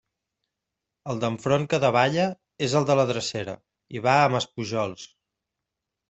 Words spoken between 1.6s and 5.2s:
que davalla, és el de la Drecera, i va a Maspujols.